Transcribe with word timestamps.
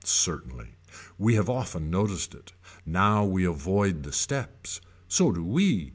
Certainly. 0.03 0.77
We 1.19 1.35
have 1.35 1.47
often 1.47 1.91
noticed 1.91 2.33
it. 2.33 2.53
Now 2.87 3.23
we 3.23 3.45
avoid 3.45 4.01
the 4.01 4.11
steps. 4.11 4.81
So 5.07 5.31
do 5.31 5.43
we. 5.43 5.89